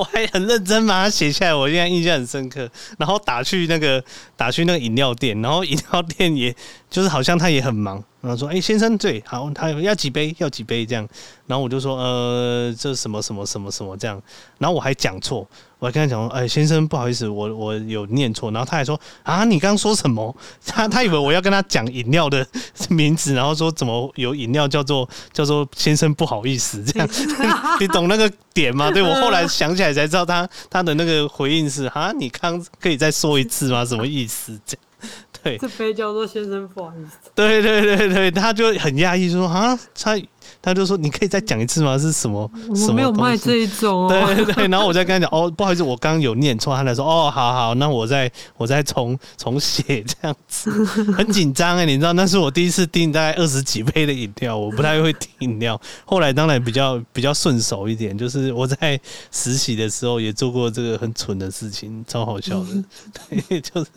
[0.00, 2.66] 我还很认真把它写下来，我现在印象很深刻。
[2.98, 4.02] 然后打去那个
[4.34, 6.54] 打去那个饮料店，然后饮料店也
[6.88, 10.34] 就是好像他也很忙，然后说：“哎、先生，对，好，他要几杯？
[10.38, 11.06] 要几杯？”这样，
[11.46, 14.18] 然后我就说：“呃，这什么什么什么什么这样。”
[14.56, 15.46] 然后我还讲错。
[15.80, 18.50] 我还跟他讲说，哎，先生，不好意思，我我有念错。
[18.52, 20.34] 然后他还说，啊，你刚刚说什么？
[20.64, 22.46] 他他以为我要跟他讲饮料的
[22.88, 27.08] 名字，然后说怎么有饮料叫做叫做先生，不好意思，这样，
[27.80, 28.90] 你懂那个点吗？
[28.90, 33.84] 对，我后来想起来才知道他，他他的那个回应是，啊，你刚可以再说一次吗？
[33.84, 34.60] 什么意思？
[34.66, 35.10] 这样，
[35.42, 37.30] 对，这杯叫做先生，不好意思。
[37.34, 40.20] 对对对对，他就很讶异说，啊，他。
[40.62, 41.96] 他就说：“你可以再讲一次吗？
[41.98, 42.50] 是什么？
[42.68, 50.70] 我没有卖这一种哦。”对对对，然后我再跟他讲：“哦，不好意思，我刚刚有念错。”他来说：“哦，好好，那我再我再重重写这样子。
[51.16, 55.80] ”很紧张哎，你知道那是我第一次订大概二十几杯的饮料，我不太会订饮料。
[56.04, 59.00] 后来当然比较比较顺手一点，就是我在
[59.32, 62.84] 实习的时候也做过这个很蠢的事情，超好笑的。
[63.48, 63.90] 对，就是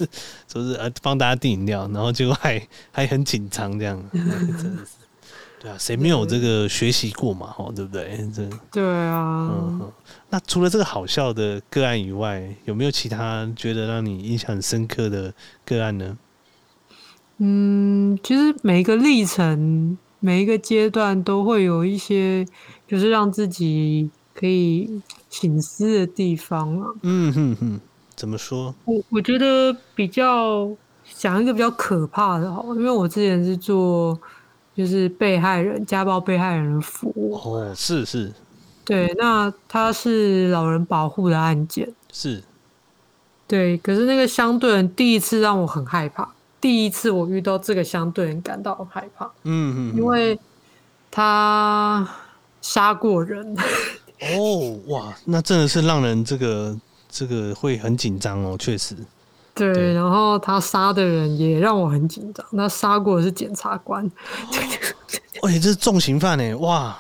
[0.48, 4.26] 就是呃帮大家订饮料，然后结果还还很紧张这样，真
[4.78, 4.94] 的是。
[5.64, 7.56] 对啊，谁没有这个学习过嘛？
[7.58, 8.20] 哦，对不对？
[8.36, 9.50] 这对啊。
[9.50, 9.92] 嗯，
[10.30, 16.18] 那除了这个好笑的个案以外，有没有其他觉得让你印象很深刻的个案呢？
[17.38, 22.46] 嗯，其实每一个历程、每一个阶段都会有一些，
[22.86, 26.90] 就是让自己可以省思的地方啊。
[27.04, 27.80] 嗯哼哼，
[28.18, 28.76] 怎么说？
[28.84, 30.70] 我我觉得比较
[31.16, 34.20] 讲一个比较可怕的，好，因为我之前是做。
[34.76, 37.36] 就是被害人家暴被害人的服务。
[37.36, 38.32] 哦，是是，
[38.84, 42.44] 对，那他是老人保护的案件，是，
[43.48, 46.28] 对，可是那个相对人第一次让我很害怕，
[46.60, 50.38] 第一次我遇到这个相对人感到很害怕，嗯嗯，因为
[51.12, 52.08] 他
[52.62, 53.56] 杀过人，
[54.36, 56.78] 哦哇，那真的是让人这个
[57.10, 58.96] 这个会很紧张哦，确实。
[59.56, 62.46] 对，对，然后他杀的人也让我很紧张。
[62.52, 64.10] 那杀过的是检察官，
[65.42, 66.98] 而且这是重刑犯哎，哇，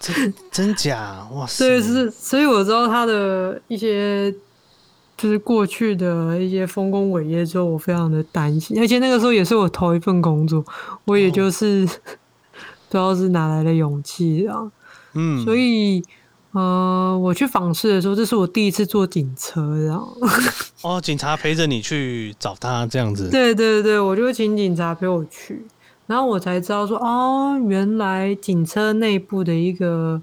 [0.00, 1.64] 真真假哇塞！
[1.64, 4.32] 对，是，所以我知道他的一些
[5.16, 8.78] 就是过去的一些丰功伟业之后，我非常的担心。
[8.80, 10.64] 而且那个时候也是我头一份工作，
[11.04, 11.88] 我也就是、哦、
[12.88, 14.70] 不知道是哪来的勇气啊，
[15.14, 16.02] 嗯，所以。
[16.54, 20.16] 呃，我去访视的时候，这是我第一次坐警车，然后
[20.82, 23.28] 哦，警察陪着你去找他这样子。
[23.28, 25.66] 对对对，我就请警察陪我去，
[26.06, 30.22] 然后我才知道说，哦，原来警车内部的一个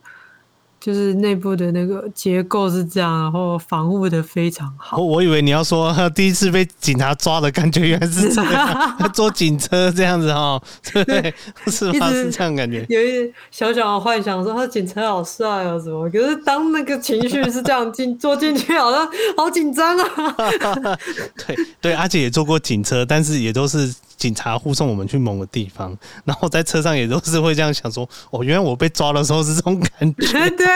[0.81, 4.97] 就是内部的那个结构是这样，然后防护的非常好。
[4.97, 10.59] 我我以为你要说第一次被警察抓的感觉原来是这样， 坐警车这样子哈，
[10.91, 11.33] 对，对，
[11.67, 12.09] 是吗？
[12.09, 12.83] 是这样感觉。
[12.89, 16.09] 有一点小小的幻想说，他警车好帅哦，什么？
[16.09, 20.35] 可是当那个情绪是这样进 坐进去，好像好紧张啊。
[21.45, 23.93] 对对，阿姐也坐过警车，但是也都是。
[24.21, 30.49] 警察护送我们去某个地方， 然后在车上也都是会这样想说：“哦，原来我被抓的时候是这种感觉。
[30.55, 30.67] ”对，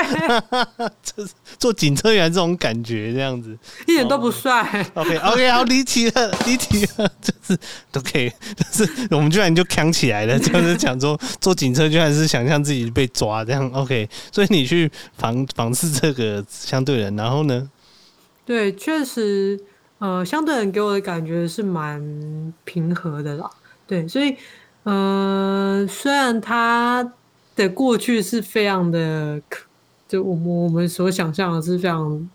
[1.03, 3.55] 就是坐警车员这种感觉，这样子
[3.87, 4.83] 一点都不帅。
[4.95, 7.55] OK OK，好离题了，离题了，就是
[7.91, 8.31] 都可以，
[8.73, 13.69] 就是我们居然就扛起来了，就是讲说坐警车居然是想象自己被抓这样。
[13.73, 17.69] OK，所以你去防防视这个相对人，然后呢？
[18.43, 19.59] 对，确实。
[19.97, 23.49] 呃，相对人给我的感觉是蛮平和的啦，
[23.87, 24.35] 对，所以，
[24.83, 27.13] 呃，虽然他
[27.55, 29.63] 的过去是非常的可，
[30.05, 32.29] 就我们我们所想象的是非常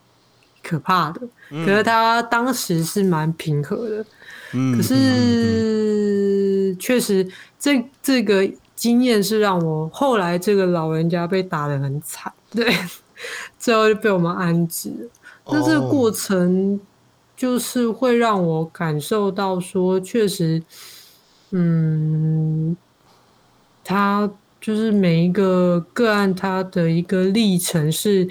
[0.62, 1.20] 可怕的，
[1.50, 4.06] 嗯、可是他当时是蛮平和的，
[4.54, 12.74] 嗯，可是确实这这个经验是让我后来这个老人家被打的很惨，对，
[13.60, 15.10] 最后就被我们安置，
[15.46, 16.80] 那这个过程。
[17.40, 20.62] 哦就是会让我感受到说，确实，
[21.52, 22.76] 嗯，
[23.82, 28.28] 他就是每一个个案，他的一个历程是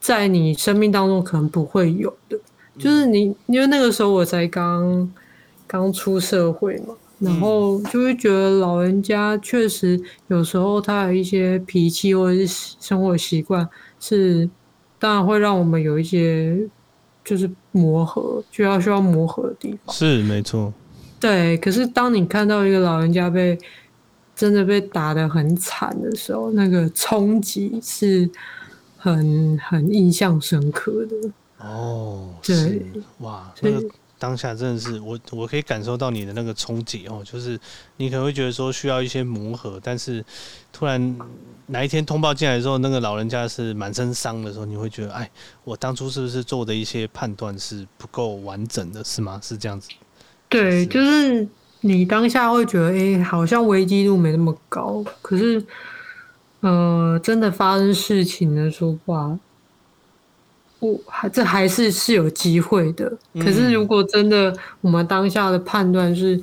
[0.00, 2.36] 在你生命当中可能不会有的。
[2.76, 5.08] 就是你，因为那个时候我才刚
[5.68, 13.68] 刚出社会嘛，然后就会觉得老人家确实有时候他有一些脾气或者是生活习惯
[14.00, 14.50] 是，
[14.98, 16.68] 当然会让我们有一些。
[17.24, 19.94] 就是磨合，就要需要磨合的地方。
[19.94, 20.72] 是没错。
[21.18, 23.58] 对，可是当你看到一个老人家被
[24.34, 28.28] 真的被打得很惨的时候，那个冲击是
[28.96, 31.30] 很很印象深刻的。
[31.58, 32.82] 哦，对，
[33.18, 33.86] 哇，那个
[34.20, 37.58] 当下真的是我，我可以感受到你的那个冲击哦，就是
[37.96, 40.24] 你可能会觉得说需要一些磨合，但是
[40.72, 41.18] 突然。
[41.72, 45.30] 哪一天通报进来的时候，那个老人家是满身伤的时候，你会觉得，哎，
[45.62, 49.38] 我当初是不是做的一些判断是不够完整的，是吗？
[49.40, 49.88] 是这样子？
[50.48, 51.46] 对，就是
[51.82, 55.64] 你当下会觉得，哎，好像危机度没那么高，可是，
[56.58, 59.38] 呃，真的发生事情的时候，哇，
[60.80, 63.10] 我还这还是是有机会的。
[63.34, 66.42] 可是如果真的我们当下的判断是，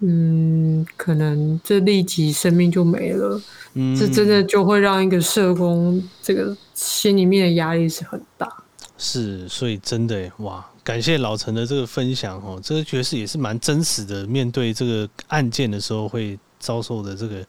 [0.00, 3.40] 嗯，可能这立即生命就没了。
[3.74, 8.52] 嗯，这真的就会让一个社工这个心里面的压力是很大。
[8.96, 17.44] 是，所以真的哇，感谢老陈的这个分享哦，这个角色也是蛮真实的，面对这个案件的时候会遭受的这个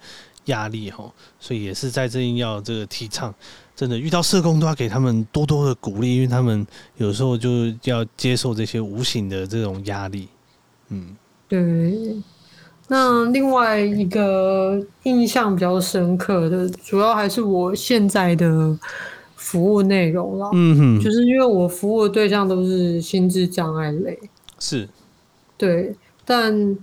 [0.46, 3.34] 压力哦，所以也是在这里要这个提倡，
[3.80, 7.50] 真的遇到社工都要给他们多多的鼓励，因为他们有时候就
[7.86, 10.28] 要接受这些无形的这种压力。
[10.90, 11.16] 嗯，
[11.48, 12.18] 对。
[12.90, 18.78] 那另外一个印象比较深刻的，主要还是我现在的
[19.38, 20.50] 服务内容啦。
[20.52, 24.20] 嗯哼，就是因为我服务的对象都是心智障碍类，
[24.60, 24.90] 是，
[25.58, 25.96] 对。
[26.26, 26.78] 但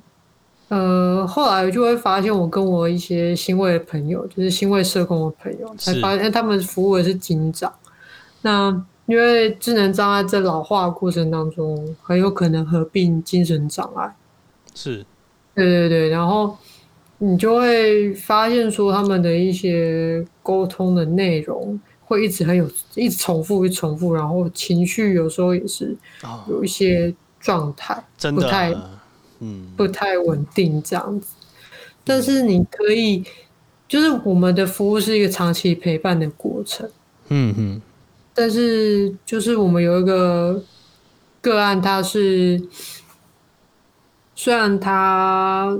[0.68, 7.72] 呃，后来就会发现，我跟我一些新卫的朋友，就是新卫社工的朋友，才发现他们服务的是警长。
[8.42, 14.14] 那因为智能障碍在老化的过程当中，很有可能合并精神障碍，
[14.74, 15.04] 是。
[15.54, 16.56] 对对对，然后
[17.18, 25.96] 你就会发现说，他们的一些沟通的内容会一直很有，一直重复，一重复，然后情绪有时候也是
[26.48, 28.74] 有一些状态，不太，
[29.40, 31.28] 嗯，不太稳定这样子。
[32.04, 33.24] 但是你可以，
[33.88, 36.88] 就是我们的服务是一个长期陪伴的过程，
[37.28, 37.82] 嗯嗯。
[38.34, 40.62] 但是就是我们有一个
[41.40, 42.62] 个案，他是。
[44.38, 45.74] 虽然他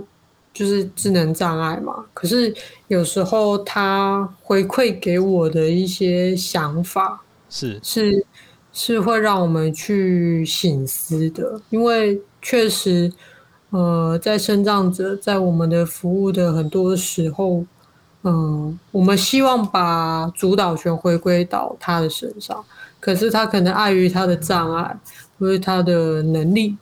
[0.54, 2.54] 就是智能障碍嘛，可是
[2.88, 8.24] 有时候他回馈给我的一些想法是是
[8.72, 13.12] 是会让我们去醒思的，因为确实，
[13.76, 17.64] 呃，在身障者在我们的服务的很多时候，
[18.22, 22.64] 嗯、呃，我们希望把主导权回归到他的身上，
[23.00, 24.98] 可是他可能碍于他的障碍
[25.38, 26.76] 或者他的能力。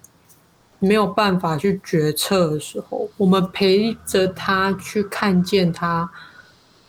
[0.80, 6.06] 没有办法去决策的时候，我们陪着他去看见他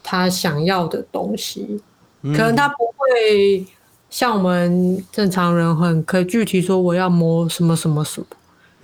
[0.03, 1.81] 他想要的东西。
[2.21, 3.65] 可能他不会
[4.09, 8.27] 像我们正常人很可以具体说我要摸什么什么什么，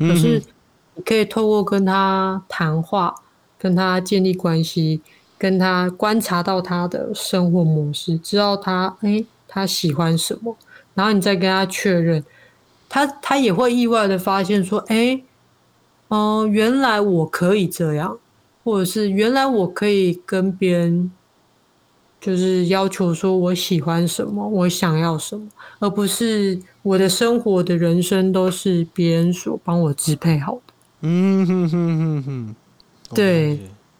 [0.07, 0.45] 可是你
[1.05, 3.13] 可以透过跟他谈话，
[3.57, 5.01] 跟他建立关系，
[5.37, 10.55] 跟他观察到他的生活模式，知道他哎、他喜欢什么，
[10.93, 12.23] 然后你再跟他确认，
[12.87, 15.21] 他他也会意外的发现说，哎、
[16.07, 18.17] 哦、原来我可以这样，
[18.63, 21.11] 或者是原来我可以跟别人。
[22.21, 25.47] 就是要求说我喜欢什么，我想要什么，
[25.79, 30.70] 而不是我的生活的人生都是别人所帮我支配好的。
[31.01, 32.55] 嗯哼哼哼哼，
[33.15, 33.59] 对，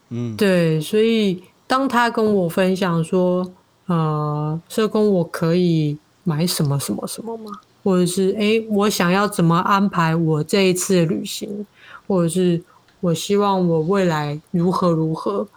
[0.10, 3.52] 嗯，对，所以当他跟我分享说，
[3.88, 7.52] 呃，社工我可以买什么什么什么吗？
[7.84, 11.66] 或者是诶，我想要怎么安排我这一次的旅行，
[12.08, 12.62] 或者是
[13.00, 15.48] 我希望我未来如何如何。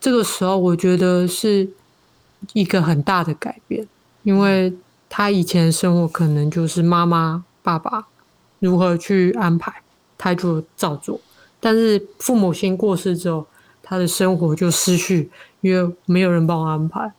[0.00, 1.68] 这个时候，我觉得是
[2.52, 3.84] 一个很大的改变，
[4.22, 4.72] 因为
[5.08, 8.06] 他以前的生活可能就是妈妈、爸爸
[8.60, 9.81] 如何去安排，
[10.22, 11.18] 他就照做。
[11.58, 13.44] 但是父母亲过世之后，
[13.82, 15.28] 他的生活就失去，
[15.60, 17.12] 因为没有人帮我安排，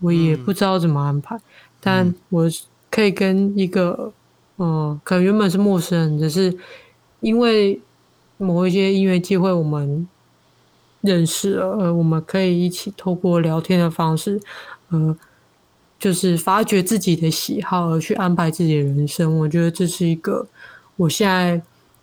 [0.00, 1.38] 我也不知道怎么安排。
[1.80, 2.44] 但我
[2.90, 4.12] 可以跟一个，
[4.58, 6.54] 嗯，可能原本是陌生人，只是
[7.20, 7.80] 因为
[8.36, 10.06] 某一些音乐机会，我们。
[11.02, 14.38] 认识了，呃，我们可以一起透过聊天的方式，
[14.90, 15.16] 呃，
[15.98, 19.38] 就是发掘自己的喜好而去安排自己的人生。
[19.38, 20.46] 我觉得这是一个
[20.96, 21.62] 我现在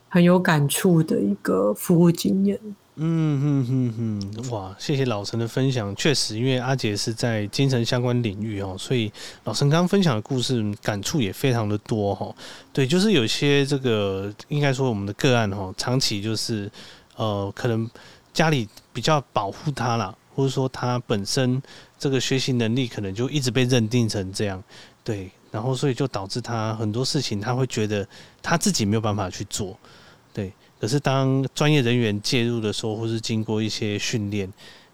[0.09, 2.59] 很有感触的一个服务经验。
[2.95, 5.95] 嗯哼哼哼，哇，谢谢老陈的分享。
[5.95, 9.11] 确实，因为阿杰是在精神相关领域哦，所以
[9.43, 12.33] 老陈刚分享的故事感触也非常的多哈。
[12.73, 16.71] 对，就是有些这个应该说我们的个案哈，长期就是
[17.15, 17.89] 呃，可能。
[18.33, 21.59] 家里比较保护他啦，或者说他本身
[21.97, 24.63] 这个学习能力可能就一直被认定成这样，
[25.03, 28.07] 对，然后所以就导致他很多事情他会觉得
[28.43, 29.75] 他自己没有办法去做，
[30.37, 30.53] 对。
[30.79, 34.47] 可是当专业人员介入的时候，或是经过一些训练，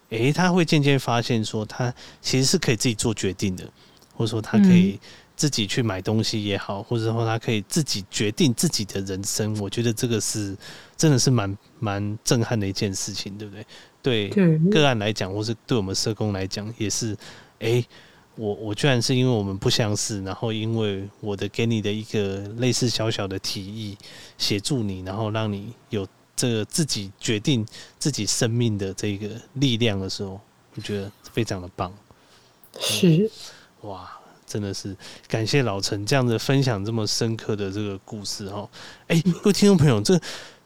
[0.08, 1.92] 诶，他会渐渐发现说他
[2.22, 3.64] 其实是可以自己做决定的，
[4.16, 4.98] 或者说他可以。
[5.36, 10.56] 自己去买东西也好，或者说他可以自己决定自己的人生，我觉得这个是
[10.96, 13.52] 真的是蛮蛮震撼的一件事情，对不
[14.00, 14.28] 对？
[14.30, 17.16] 对个案来讲，或是对我们社工来讲，也是，
[17.58, 17.86] 诶、欸，
[18.36, 23.96] 我我居然是因为我们不相识，然后因为我的给你的一个类似小小的提议，
[24.38, 27.66] 协助你，然后让你有这个自己决定
[27.98, 30.40] 自己生命的这个力量的时候，
[30.74, 31.92] 我觉得非常的棒。
[32.78, 33.30] 是，
[33.82, 34.10] 哇。
[34.46, 34.94] 真的是
[35.26, 38.68] 感谢老陈这样子分享这么深刻的这个故事哈！
[39.08, 40.20] 哎，各位听众朋友，这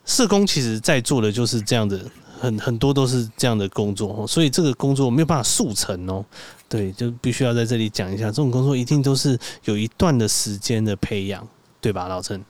[0.04, 1.98] 社工其实在做的就是这样的，
[2.38, 6.22] 很很多都是这样的工作哈，所以这个工作没有办法速成哦。
[6.68, 11.46] 对，就必须要在这里讲一下，这种工作一定都是有一段的时间的培养，
[11.80, 12.44] 对吧，老陈？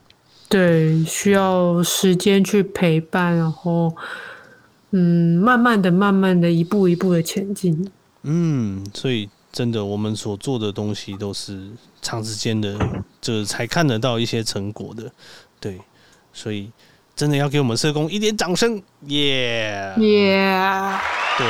[0.49, 3.95] 对，需要时间去陪伴，然后
[4.91, 7.91] 嗯，慢慢的、慢慢的、一步一步的前进。
[8.23, 9.29] 嗯，所以。
[9.51, 11.71] 真的，我们所做的东西都是
[12.03, 12.79] 长时间的，
[13.19, 15.11] 这才看得到一些成果的，
[15.59, 15.81] 对，
[16.35, 16.71] 所以
[17.17, 20.99] 真的要给我们社工一点掌声，耶耶，
[21.39, 21.47] 对，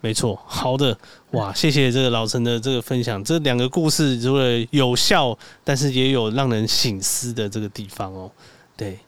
[0.00, 0.96] 没错，好的，
[1.32, 8.30] 哇，谢谢这个老陈的这个分享，这两个故事除了有效，但是也有让人醒思的这个地方哦，
[8.76, 8.98] 对，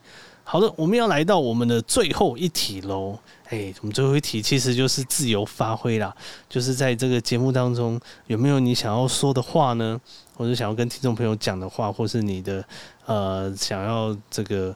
[0.42, 3.18] 好的，我们要来到我们的最后一题喽。
[3.50, 6.14] 哎、我们最后一题其实就是自由发挥啦，
[6.48, 10.00] 就是在这个节目当中，有没有你想要说的话呢？
[10.36, 12.64] 或者想要跟听众朋友讲的话，或是你的
[13.06, 14.74] 呃想要这个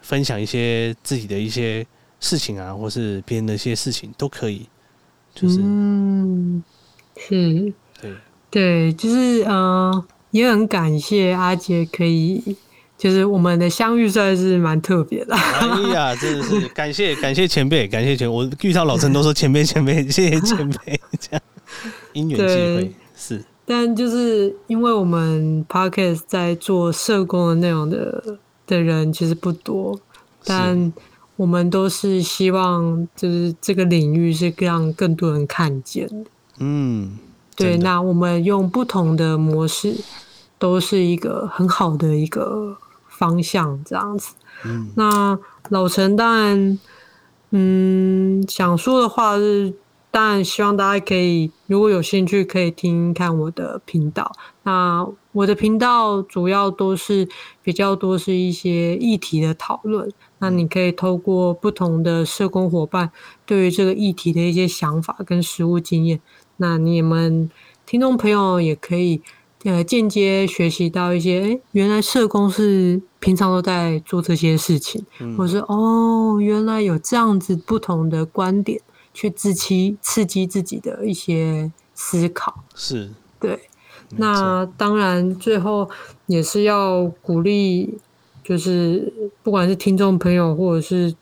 [0.00, 1.86] 分享一些自己的一些
[2.18, 4.68] 事情啊，或是别人的一些事情都可以。
[5.36, 6.64] 就是，嗯，
[7.16, 8.10] 是，对，
[8.50, 12.56] 对，就是呃，也很感谢阿杰可以。
[12.98, 15.36] 就是我们的相遇算是蛮特别的。
[15.36, 18.32] 哎呀， 真的是感谢感谢前辈，感谢前。
[18.32, 20.98] 我遇到老陈都说前辈前辈，谢谢前辈。
[21.20, 21.40] 这样
[22.14, 30.00] 因缘际会是，但就是因为我们 Podcast 在做社工的内容的的人其实不多，
[30.42, 30.90] 但
[31.36, 36.30] 我们都是希望就是这个领域是让更多人看见的。
[36.58, 37.18] 嗯，
[37.54, 39.94] 对，那我们用不同的模式，
[40.58, 42.76] 都是一个很好的一个。
[43.08, 44.34] 方向这样子，
[44.66, 45.38] 嗯，那
[45.70, 46.78] 老陈当然，
[47.48, 49.72] 嗯，想说的话是，
[50.10, 54.30] 当然希望大家可以，如果有兴趣，可以听看我的频道。
[54.66, 57.26] 那我的频道主要都是
[57.62, 60.12] 比较多是一些议题的讨论。
[60.40, 63.10] 那你可以透过不同的社工伙伴
[63.46, 66.20] 对于这个议题的一些想法跟实务经验，
[66.56, 67.48] 那你们
[67.86, 69.22] 听众朋友也可以。
[69.64, 78.80] 呃，间接学习到一些，诶，原来社工是平常都在做这些事情，嗯、或者是哦，原来有这样子不同的观点
[79.12, 82.62] 去刺激刺激自己的一些思考。
[82.76, 83.10] 是，
[83.40, 83.58] 对。
[84.16, 85.88] 那当然，最后
[86.26, 87.98] 也是要鼓励，
[88.42, 91.14] 就是不管是听众朋友，或者是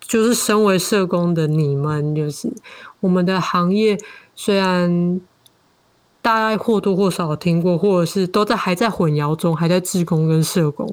[0.00, 2.52] 就是身为社工的你们，就是
[3.00, 3.98] 我们的行业
[4.34, 5.20] 虽然。
[6.22, 10.86] 大概或多或少听过，或者是都在还在混淆中，还在志工跟社工，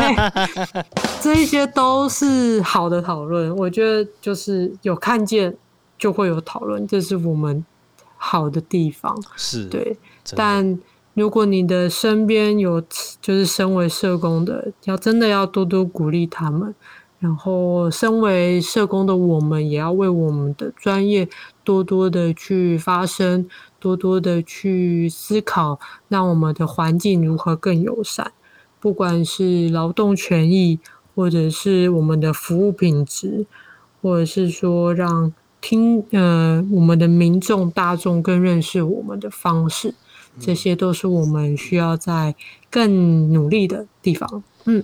[1.20, 3.54] 这一些都是好的讨论。
[3.54, 5.54] 我觉得就是有看见
[5.98, 7.62] 就会有讨论，这是我们
[8.22, 9.16] 好的地方。
[9.34, 9.96] 是对，
[10.36, 10.78] 但
[11.14, 12.80] 如果你的身边有
[13.20, 16.74] 就是身为社工的，要真的要多多鼓励他们。
[17.18, 21.28] 然后，身为社工的我们，也要为我们的专业
[21.62, 23.48] 多多的去发声。
[23.78, 28.30] 多多的去思考，让我们的环境如何更友善，
[28.78, 30.78] 不管是劳动权益，
[31.14, 33.46] 或者是我们的服务品质，
[34.02, 39.94] 或者是说让听呃我们的民众大众更认识我们的方式，
[40.40, 42.34] 这些都是我们需要在
[42.70, 44.42] 更努力的地方。
[44.64, 44.82] 嗯，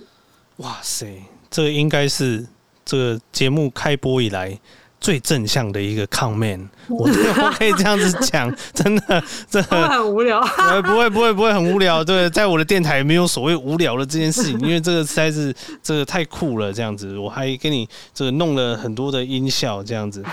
[0.57, 2.47] 哇塞，这个应该是
[2.85, 4.59] 这个节目开播以来。
[4.99, 10.41] 最正向的一个 comment， 我我可以这样子讲， 真的，这会很无聊，
[10.81, 15.53] 不会不会不会很无聊，对，在我的电台没有所谓无聊的这件事情， 因为这个实在是
[15.83, 20.23] 这个太酷了，这样子，我还给你这个弄了很多的音效，这样子。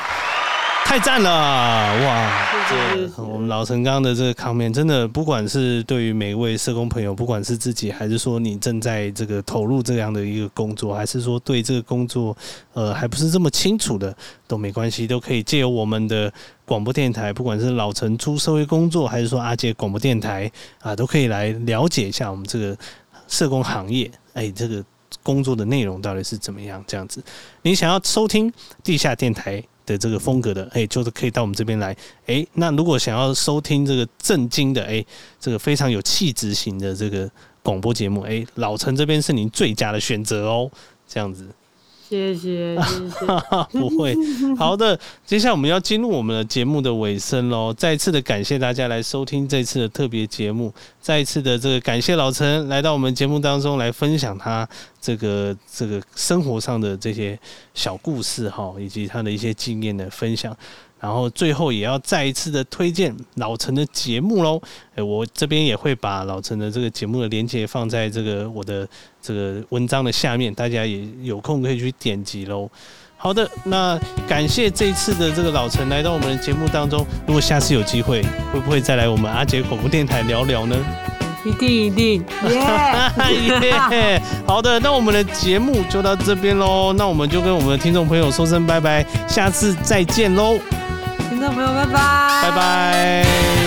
[0.84, 2.46] 太赞了哇！
[2.70, 12.36] 这我们老陈刚刚的这个 comment 真的，不管是对于每一位社工朋友，不管是自己，还是说你正在这个投入这样的一个工作，还是说对这个工作
[12.74, 14.16] 呃还不是这么清楚的，
[14.46, 16.32] 都没关系，都可以借由我们的
[16.64, 20.48] 广播电台，不管是老陈出社会工作，还是说阿杰广播电台
[20.80, 22.76] 啊，都可以来了解一下我们这个
[23.26, 24.84] 社工行业，哎，这个
[25.24, 26.82] 工作的内容到底是怎么样？
[26.86, 27.20] 这样子，
[27.62, 28.52] 你想要收听
[28.84, 35.04] 地下电台的这个风格的，哎，就是可以到我们这边来，哎，那如果想要收听这个正经的，哎，
[35.40, 37.30] 这个非常有气质型的这个
[37.62, 40.70] 广播节目，哎，老陈这边是您最佳的选择哦，
[41.06, 41.46] 这样子。
[42.14, 42.78] 谢谢，
[43.72, 44.14] 不会，
[44.56, 47.74] 好的，接下来我们要进入我们的节目的尾声喽。
[47.74, 54.68] 再次的感谢大家来收听这次的特别节目，再一次的这个感谢老陈来到我们节目当中来分享他
[55.00, 57.36] 这个这个生活上的这些
[57.74, 60.56] 小故事哈，以及他的一些经验的分享。
[61.04, 64.58] 然后最后也要再一次的推荐老陈的节目喽，
[64.94, 68.88] 诶，我这边也会把老陈的这个节目的连接放在这个我的
[69.20, 72.70] 这个文章的下面，大家也有空可以去点击喽。
[73.18, 80.74] 好的，那感谢这一次的这个老陈来到我们的节目当中，如果下次有机会，会不会再来我们阿杰广播电台聊聊呢？
[81.44, 84.22] 一定一定， 耶耶！
[84.46, 90.58] 好的，那我们的节目就到这边喽，那我们就跟我们的听众朋友说声拜拜，下次再见喽。
[91.44, 92.42] 众朋友，拜拜！
[92.42, 93.63] 拜拜。